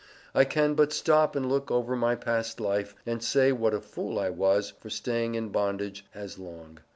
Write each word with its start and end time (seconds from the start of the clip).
I 0.33 0.45
can 0.45 0.73
but 0.73 0.91
stop 0.93 1.35
and 1.35 1.47
look 1.47 1.69
over 1.69 1.95
my 1.95 2.15
past 2.15 2.59
Life 2.59 2.95
and 3.05 3.23
say 3.23 3.51
what 3.51 3.75
a 3.75 3.79
fool 3.79 4.17
I 4.17 4.31
was 4.31 4.71
for 4.79 4.89
staying 4.89 5.35
in 5.35 5.49
bondage 5.49 6.07
as 6.11 6.39
Long. 6.39 6.79